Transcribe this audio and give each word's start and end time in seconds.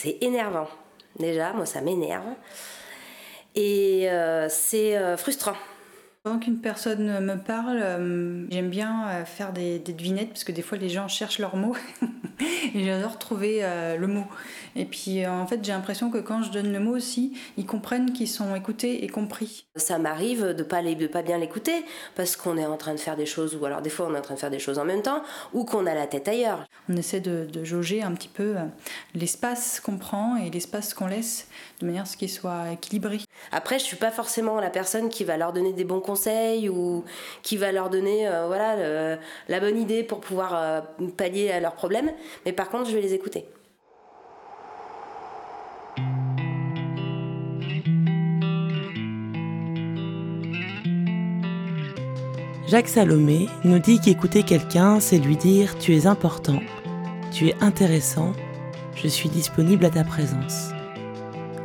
C'est 0.00 0.18
énervant. 0.20 0.68
Déjà, 1.18 1.52
moi, 1.54 1.66
ça 1.66 1.80
m'énerve. 1.80 2.36
Et 3.56 4.08
euh, 4.08 4.48
c'est 4.48 4.96
euh, 4.96 5.16
frustrant. 5.16 5.56
Pendant 6.28 6.40
qu'une 6.40 6.58
personne 6.58 7.24
me 7.24 7.36
parle, 7.36 7.80
euh, 7.82 8.44
j'aime 8.50 8.68
bien 8.68 9.24
faire 9.24 9.54
des, 9.54 9.78
des, 9.78 9.94
devinettes 9.94 10.28
parce 10.28 10.44
que 10.44 10.52
des 10.52 10.60
fois 10.60 10.76
les 10.76 10.90
gens 10.90 11.08
cherchent 11.08 11.38
leurs 11.38 11.56
mots 11.56 11.74
et 12.74 12.84
j'adore 12.84 13.18
trouver 13.18 13.62
le 13.98 14.06
mot. 14.06 14.26
Et 14.76 14.84
puis 14.84 15.26
en 15.26 15.46
fait 15.46 15.64
j'ai 15.64 15.72
l'impression 15.72 16.10
que 16.10 16.18
quand 16.18 16.42
je 16.42 16.50
donne 16.50 16.70
le 16.70 16.80
mot 16.80 16.94
aussi, 16.94 17.32
ils 17.56 17.64
comprennent 17.64 18.12
qu'ils 18.12 18.28
sont 18.28 18.54
écoutés 18.54 19.04
et 19.04 19.08
compris. 19.08 19.64
Ça 19.76 19.98
m'arrive 19.98 20.52
de 20.52 20.62
pas 20.62 20.82
de 20.82 21.06
pas 21.06 21.22
bien 21.22 21.38
l'écouter 21.38 21.82
parce 22.14 22.36
qu'on 22.36 22.58
est 22.58 22.66
en 22.66 22.76
train 22.76 22.92
de 22.92 23.00
faire 23.00 23.16
des 23.16 23.24
choses 23.24 23.56
ou 23.56 23.64
alors 23.64 23.80
des 23.80 23.88
fois 23.88 24.06
on 24.10 24.14
est 24.14 24.18
en 24.18 24.22
train 24.22 24.34
de 24.34 24.40
faire 24.40 24.50
des 24.50 24.58
choses 24.58 24.78
en 24.78 24.84
même 24.84 25.00
temps 25.00 25.22
ou 25.54 25.64
qu'on 25.64 25.86
a 25.86 25.94
la 25.94 26.06
tête 26.06 26.28
ailleurs. 26.28 26.66
On 26.90 26.96
essaie 26.98 27.20
de, 27.20 27.48
de 27.50 27.64
jauger 27.64 28.02
un 28.02 28.12
petit 28.12 28.28
peu 28.28 28.56
l'espace 29.14 29.80
qu'on 29.80 29.96
prend 29.96 30.36
et 30.36 30.50
l'espace 30.50 30.92
qu'on 30.92 31.06
laisse 31.06 31.48
de 31.80 31.86
manière 31.86 32.02
à 32.02 32.06
ce 32.06 32.18
qu'il 32.18 32.28
soit 32.28 32.72
équilibré. 32.72 33.20
Après 33.52 33.78
je 33.78 33.84
suis 33.84 33.96
pas 33.96 34.10
forcément 34.10 34.60
la 34.60 34.70
personne 34.70 35.08
qui 35.08 35.24
va 35.24 35.36
leur 35.36 35.52
donner 35.52 35.72
des 35.72 35.84
bons 35.84 36.00
conseils 36.00 36.68
ou 36.68 37.04
qui 37.42 37.56
va 37.56 37.72
leur 37.72 37.90
donner 37.90 38.28
euh, 38.28 38.46
voilà 38.46 39.18
la 39.48 39.60
bonne 39.60 39.78
idée 39.78 40.02
pour 40.02 40.20
pouvoir 40.20 40.54
euh, 40.54 40.80
pallier 41.16 41.50
à 41.50 41.60
leurs 41.60 41.74
problèmes, 41.74 42.10
mais 42.44 42.52
par 42.52 42.68
contre 42.68 42.88
je 42.90 42.94
vais 42.94 43.02
les 43.02 43.14
écouter. 43.14 43.46
Jacques 52.68 52.88
Salomé 52.88 53.48
nous 53.64 53.78
dit 53.78 53.98
qu'écouter 53.98 54.42
quelqu'un, 54.42 55.00
c'est 55.00 55.16
lui 55.16 55.36
dire 55.36 55.78
Tu 55.78 55.96
es 55.96 56.06
important, 56.06 56.60
tu 57.32 57.48
es 57.48 57.54
intéressant, 57.62 58.34
je 58.94 59.08
suis 59.08 59.30
disponible 59.30 59.86
à 59.86 59.90
ta 59.90 60.04
présence. 60.04 60.77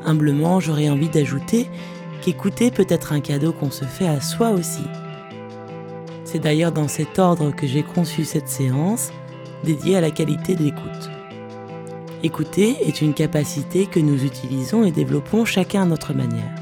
Humblement, 0.06 0.60
j'aurais 0.60 0.90
envie 0.90 1.10
d'ajouter 1.10 1.68
qu'écouter 2.22 2.72
peut 2.72 2.86
être 2.90 3.14
un 3.14 3.20
cadeau 3.20 3.54
qu'on 3.54 3.72
se 3.72 3.86
fait 3.86 4.08
à 4.08 4.22
soi 4.22 4.52
aussi. 4.52 4.84
C'est 6.24 6.40
d'ailleurs 6.40 6.72
dans 6.72 6.88
cet 6.88 7.20
ordre 7.20 7.52
que 7.52 7.68
j'ai 7.68 7.84
conçu 7.84 8.26
cette 8.26 8.48
séance 8.48 9.12
dédiée 9.64 9.98
à 9.98 10.02
la 10.02 10.12
qualité 10.12 10.56
de 10.56 10.64
l'écoute. 10.64 11.10
Écouter 12.24 12.78
est 12.88 13.02
une 13.02 13.14
capacité 13.14 13.86
que 13.86 14.00
nous 14.00 14.24
utilisons 14.24 14.86
et 14.86 14.92
développons 14.92 15.44
chacun 15.46 15.84
à 15.84 15.86
notre 15.86 16.14
manière. 16.14 16.56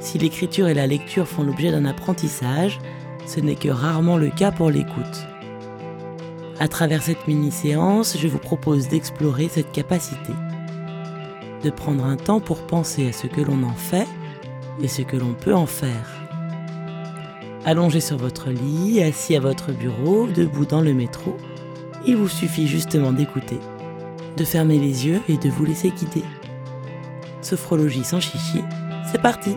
Si 0.00 0.18
l'écriture 0.18 0.68
et 0.68 0.74
la 0.74 0.86
lecture 0.86 1.26
font 1.26 1.44
l'objet 1.44 1.70
d'un 1.70 1.84
apprentissage, 1.84 2.80
ce 3.26 3.40
n'est 3.40 3.54
que 3.54 3.68
rarement 3.68 4.16
le 4.16 4.30
cas 4.30 4.50
pour 4.50 4.70
l'écoute. 4.70 5.26
À 6.60 6.68
travers 6.68 7.02
cette 7.02 7.26
mini-séance, 7.26 8.16
je 8.18 8.28
vous 8.28 8.38
propose 8.38 8.88
d'explorer 8.88 9.48
cette 9.48 9.72
capacité, 9.72 10.32
de 11.64 11.70
prendre 11.70 12.04
un 12.04 12.16
temps 12.16 12.40
pour 12.40 12.58
penser 12.66 13.08
à 13.08 13.12
ce 13.12 13.26
que 13.26 13.40
l'on 13.40 13.62
en 13.62 13.74
fait 13.74 14.06
et 14.82 14.88
ce 14.88 15.02
que 15.02 15.16
l'on 15.16 15.32
peut 15.32 15.54
en 15.54 15.66
faire. 15.66 16.10
Allongé 17.64 18.00
sur 18.00 18.18
votre 18.18 18.50
lit, 18.50 19.02
assis 19.02 19.34
à 19.34 19.40
votre 19.40 19.72
bureau, 19.72 20.26
debout 20.26 20.66
dans 20.66 20.82
le 20.82 20.92
métro, 20.92 21.36
il 22.06 22.16
vous 22.16 22.28
suffit 22.28 22.66
justement 22.66 23.12
d'écouter, 23.12 23.58
de 24.36 24.44
fermer 24.44 24.78
les 24.78 25.06
yeux 25.06 25.22
et 25.28 25.38
de 25.38 25.48
vous 25.48 25.64
laisser 25.64 25.90
guider. 25.90 26.24
Sophrologie 27.40 28.04
sans 28.04 28.20
chichi, 28.20 28.60
c'est 29.10 29.22
parti! 29.22 29.56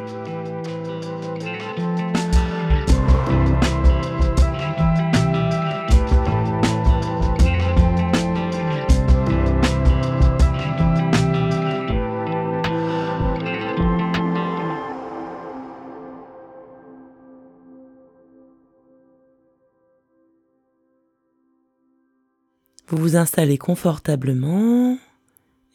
Vous 22.87 22.97
vous 22.97 23.15
installez 23.17 23.57
confortablement. 23.57 24.97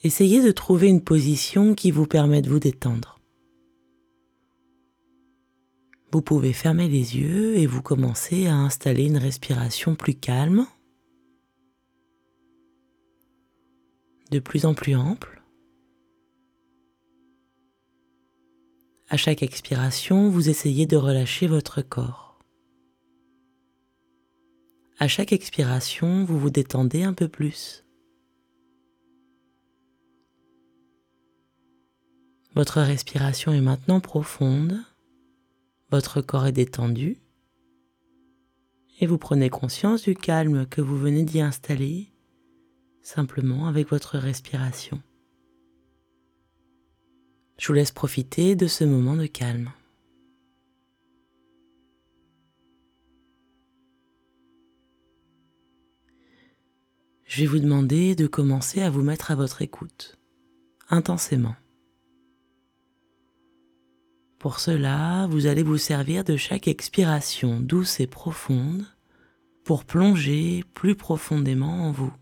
Essayez 0.03 0.43
de 0.43 0.50
trouver 0.50 0.89
une 0.89 1.03
position 1.03 1.75
qui 1.75 1.91
vous 1.91 2.06
permet 2.06 2.41
de 2.41 2.49
vous 2.49 2.59
détendre. 2.59 3.21
Vous 6.11 6.22
pouvez 6.22 6.55
fermer 6.55 6.89
les 6.89 7.17
yeux 7.17 7.56
et 7.56 7.67
vous 7.67 7.83
commencez 7.83 8.47
à 8.47 8.55
installer 8.55 9.05
une 9.05 9.19
respiration 9.19 9.95
plus 9.95 10.15
calme, 10.15 10.67
de 14.31 14.39
plus 14.39 14.65
en 14.65 14.72
plus 14.72 14.97
ample. 14.97 15.43
À 19.11 19.19
chaque 19.19 19.43
expiration, 19.43 20.31
vous 20.31 20.49
essayez 20.49 20.87
de 20.87 20.97
relâcher 20.97 21.47
votre 21.47 21.83
corps. 21.83 22.31
À 25.03 25.09
chaque 25.09 25.33
expiration, 25.33 26.25
vous 26.25 26.39
vous 26.39 26.51
détendez 26.51 27.03
un 27.03 27.13
peu 27.13 27.27
plus. 27.27 27.85
Votre 32.55 32.81
respiration 32.81 33.53
est 33.53 33.61
maintenant 33.61 33.99
profonde, 33.99 34.79
votre 35.91 36.21
corps 36.21 36.47
est 36.47 36.53
détendu 36.53 37.17
et 39.01 39.09
vous 39.09 39.19
prenez 39.19 39.51
conscience 39.51 40.03
du 40.03 40.15
calme 40.15 40.67
que 40.67 40.81
vous 40.81 40.97
venez 40.97 41.25
d'y 41.25 41.41
installer 41.41 42.13
simplement 43.03 43.67
avec 43.67 43.89
votre 43.89 44.19
respiration. 44.19 45.03
Je 47.59 47.67
vous 47.67 47.75
laisse 47.75 47.91
profiter 47.91 48.55
de 48.55 48.69
ce 48.69 48.84
moment 48.84 49.17
de 49.17 49.27
calme. 49.27 49.73
Je 57.32 57.41
vais 57.41 57.47
vous 57.47 57.60
demander 57.60 58.15
de 58.15 58.26
commencer 58.26 58.82
à 58.82 58.91
vous 58.91 59.00
mettre 59.00 59.31
à 59.31 59.34
votre 59.34 59.62
écoute, 59.62 60.19
intensément. 60.91 61.56
Pour 64.38 64.60
cela, 64.60 65.26
vous 65.28 65.47
allez 65.47 65.62
vous 65.62 65.78
servir 65.78 66.25
de 66.25 66.37
chaque 66.37 66.69
expiration 66.69 67.59
douce 67.59 68.00
et 68.00 68.06
profonde 68.06 68.84
pour 69.65 69.87
plonger 69.87 70.62
plus 70.75 70.94
profondément 70.94 71.88
en 71.88 71.91
vous. 71.91 72.12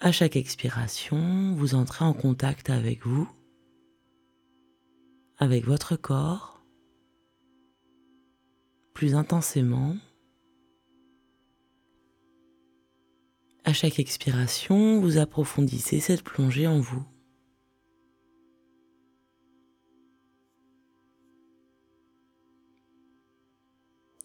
À 0.00 0.10
chaque 0.10 0.36
expiration, 0.36 1.52
vous 1.54 1.74
entrez 1.74 2.06
en 2.06 2.14
contact 2.14 2.70
avec 2.70 3.06
vous, 3.06 3.28
avec 5.36 5.66
votre 5.66 5.96
corps, 5.96 6.64
plus 8.94 9.14
intensément 9.14 9.96
À 13.68 13.72
chaque 13.72 13.98
expiration, 13.98 15.00
vous 15.00 15.18
approfondissez 15.18 15.98
cette 15.98 16.22
plongée 16.22 16.68
en 16.68 16.78
vous. 16.78 17.04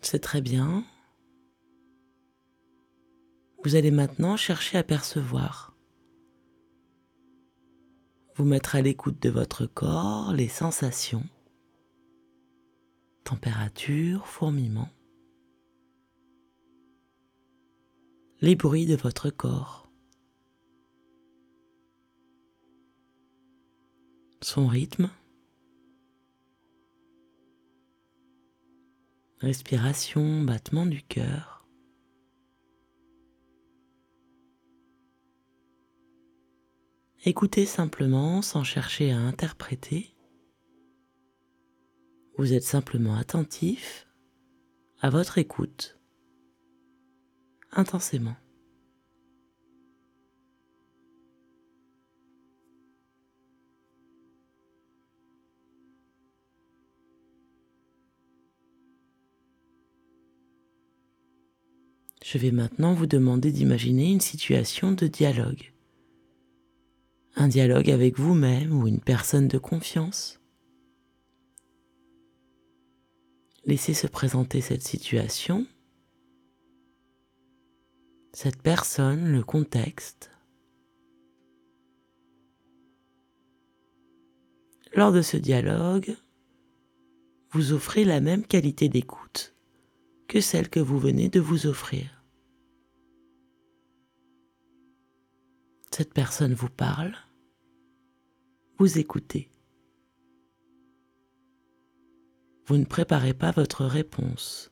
C'est 0.04 0.20
très 0.20 0.42
bien. 0.42 0.86
Vous 3.64 3.74
allez 3.74 3.90
maintenant 3.90 4.38
chercher 4.38 4.78
à 4.78 4.84
percevoir. 4.84 5.76
Vous 8.36 8.46
mettre 8.46 8.76
à 8.76 8.84
l'écoute 8.84 9.20
de 9.24 9.32
votre 9.32 9.66
corps, 9.66 10.34
les 10.34 10.50
sensations, 10.50 11.26
température, 13.24 14.28
fourmillement. 14.28 14.90
Les 18.42 18.56
bruits 18.56 18.88
de 18.88 18.96
votre 18.96 19.30
corps, 19.30 19.88
son 24.42 24.66
rythme, 24.66 25.12
respiration, 29.38 30.42
battement 30.42 30.88
du 30.88 31.04
cœur. 31.04 31.68
Écoutez 37.24 37.68
simplement 37.68 38.42
sans 38.42 38.64
chercher 38.64 39.12
à 39.12 39.20
interpréter. 39.20 40.16
Vous 42.40 42.54
êtes 42.54 42.64
simplement 42.64 43.16
attentif 43.16 44.08
à 45.00 45.12
votre 45.12 45.38
écoute 45.38 46.01
intensément. 47.72 48.36
Je 62.24 62.38
vais 62.38 62.52
maintenant 62.52 62.94
vous 62.94 63.08
demander 63.08 63.52
d'imaginer 63.52 64.10
une 64.10 64.22
situation 64.22 64.94
de 64.94 65.08
dialogue. 65.08 65.74
Un 67.36 67.50
dialogue 67.50 67.90
avec 67.90 68.18
vous-même 68.18 68.72
ou 68.72 68.88
une 68.88 69.02
personne 69.02 69.50
de 69.50 69.58
confiance. 69.58 70.40
Laissez 73.66 73.94
se 73.94 74.08
présenter 74.08 74.62
cette 74.62 74.84
situation, 74.84 75.66
cette 78.34 78.62
personne, 78.62 79.32
le 79.32 79.44
contexte. 79.44 80.32
Lors 84.94 85.12
de 85.12 85.22
ce 85.22 85.38
dialogue, 85.38 86.16
vous 87.52 87.74
offrez 87.74 88.06
la 88.06 88.22
même 88.22 88.46
qualité 88.46 88.88
d'écoute 88.88 89.56
que 90.28 90.40
celle 90.40 90.70
que 90.70 90.80
vous 90.80 90.98
venez 90.98 91.28
de 91.28 91.42
vous 91.42 91.68
offrir. 91.68 92.24
Cette 95.92 96.14
personne 96.14 96.54
vous 96.54 96.70
parle, 96.70 97.16
vous 98.78 98.98
écoutez. 98.98 99.50
Vous 102.66 102.78
ne 102.78 102.86
préparez 102.86 103.34
pas 103.34 103.52
votre 103.52 103.84
réponse, 103.84 104.72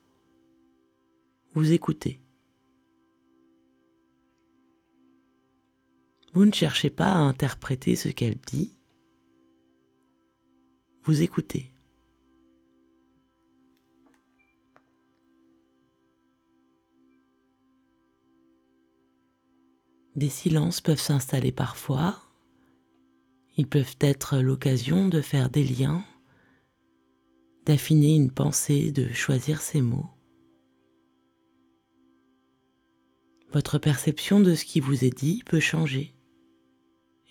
vous 1.54 1.74
écoutez. 1.74 2.22
Vous 6.34 6.46
ne 6.46 6.54
cherchez 6.54 6.90
pas 6.90 7.12
à 7.12 7.18
interpréter 7.18 7.96
ce 7.96 8.10
qu'elle 8.10 8.38
dit, 8.38 8.76
vous 11.04 11.22
écoutez. 11.24 11.72
Des 20.16 20.30
silences 20.30 20.82
peuvent 20.82 21.00
s'installer 21.00 21.52
parfois. 21.52 22.22
Ils 23.58 23.68
peuvent 23.68 23.96
être 24.02 24.38
l'occasion 24.38 25.08
de 25.08 25.22
faire 25.22 25.50
des 25.50 25.64
liens, 25.64 26.04
d'affiner 27.66 28.16
une 28.16 28.30
pensée, 28.30 28.92
de 28.92 29.12
choisir 29.14 29.62
ses 29.62 29.82
mots. 29.82 30.10
Votre 33.52 33.80
perception 33.80 34.42
de 34.42 34.54
ce 34.54 34.66
qui 34.66 34.80
vous 34.80 35.06
est 35.06 35.18
dit 35.18 35.42
peut 35.46 35.60
changer, 35.60 36.14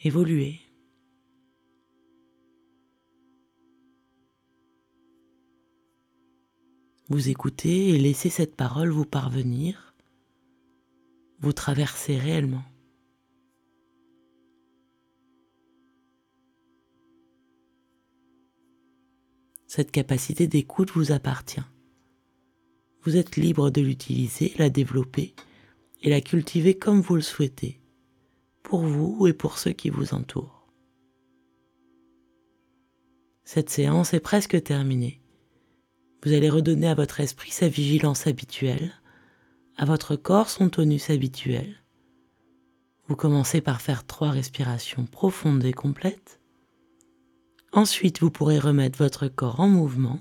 évoluer. 0.03 0.61
Vous 7.09 7.31
écoutez 7.31 7.95
et 7.95 7.99
laissez 7.99 8.29
cette 8.29 8.55
parole 8.55 8.91
vous 8.91 9.07
parvenir, 9.07 9.95
vous 11.41 11.55
traverser 11.55 12.19
réellement. 12.19 12.65
Cette 19.67 19.91
capacité 19.91 20.47
d'écoute 20.47 20.91
vous 20.91 21.13
appartient. 21.13 21.63
Vous 23.03 23.17
êtes 23.17 23.37
libre 23.37 23.71
de 23.71 23.81
l'utiliser, 23.81 24.53
la 24.59 24.69
développer 24.69 25.35
et 26.03 26.11
la 26.11 26.21
cultiver 26.21 26.77
comme 26.77 27.01
vous 27.01 27.17
le 27.17 27.23
souhaitez, 27.23 27.81
pour 28.69 28.81
vous 28.81 29.27
et 29.27 29.33
pour 29.33 29.57
ceux 29.57 29.73
qui 29.73 29.89
vous 29.89 30.13
entourent. 30.13 30.67
Cette 33.45 33.71
séance 33.71 34.13
est 34.13 34.21
presque 34.21 34.63
terminée. 34.63 35.23
Vous 36.23 36.35
allez 36.35 36.51
redonner 36.51 36.89
à 36.89 36.95
votre 36.95 37.21
esprit 37.21 37.51
sa 37.51 37.67
vigilance 37.67 38.27
habituelle, 38.27 38.93
à 39.79 39.87
votre 39.87 40.17
corps 40.17 40.51
son 40.51 40.69
tonus 40.69 41.09
habituel. 41.09 41.83
Vous 43.07 43.17
commencez 43.17 43.63
par 43.63 43.81
faire 43.81 44.07
trois 44.07 44.31
respirations 44.31 45.07
profondes 45.07 45.65
et 45.65 45.73
complètes. 45.73 46.39
Ensuite, 47.73 48.21
vous 48.21 48.31
pourrez 48.31 48.59
remettre 48.59 48.99
votre 48.99 49.29
corps 49.29 49.61
en 49.61 49.69
mouvement. 49.69 50.21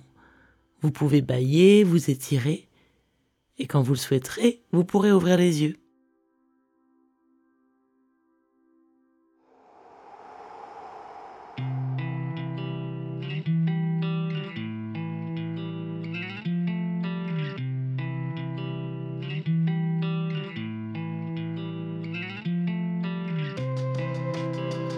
Vous 0.81 0.91
pouvez 0.91 1.21
bailler, 1.21 1.83
vous 1.83 2.09
étirer. 2.09 2.69
Et 3.57 3.67
quand 3.67 3.81
vous 3.81 3.93
le 3.93 3.99
souhaiterez, 3.99 4.63
vous 4.71 4.85
pourrez 4.85 5.11
ouvrir 5.11 5.35
les 5.35 5.63
yeux. 5.63 5.77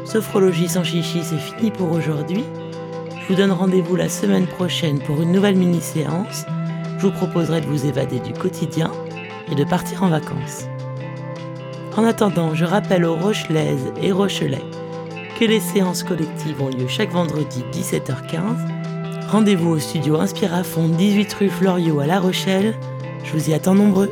Sophrologie 0.10 0.68
sans 0.68 0.84
chichi, 0.84 1.20
c'est 1.24 1.38
fini 1.38 1.70
pour 1.70 1.92
aujourd'hui. 1.92 2.44
Je 3.22 3.28
vous 3.28 3.36
donne 3.36 3.52
rendez-vous 3.52 3.96
la 3.96 4.10
semaine 4.10 4.48
prochaine 4.48 4.98
pour 4.98 5.22
une 5.22 5.32
nouvelle 5.32 5.56
mini-séance. 5.56 6.48
Je 6.98 7.06
vous 7.06 7.12
proposerai 7.12 7.62
de 7.62 7.68
vous 7.68 7.86
évader 7.86 8.20
du 8.20 8.34
quotidien 8.34 8.92
et 9.52 9.54
de 9.54 9.64
partir 9.64 10.02
en 10.02 10.08
vacances. 10.08 10.66
En 11.96 12.06
attendant, 12.06 12.56
je 12.56 12.66
rappelle 12.66 13.06
aux 13.06 13.16
Rochelaises 13.16 13.94
et 14.02 14.12
Rochelais 14.12 14.64
que 15.40 15.46
les 15.46 15.60
séances 15.60 16.02
collectives 16.02 16.60
ont 16.60 16.70
lieu 16.70 16.88
chaque 16.88 17.12
vendredi 17.12 17.64
17h15. 17.72 19.28
Rendez-vous 19.28 19.70
au 19.70 19.80
studio 19.80 20.20
Inspirafond 20.20 20.88
18 20.88 21.34
rue 21.34 21.50
Floriot 21.50 22.00
à 22.00 22.08
La 22.08 22.20
Rochelle. 22.20 22.74
Je 23.24 23.34
vous 23.34 23.52
y 23.52 23.54
attends 23.54 23.76
nombreux. 23.76 24.12